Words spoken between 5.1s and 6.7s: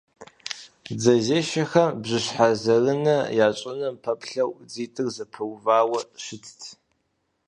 зэпэувауэ щытт.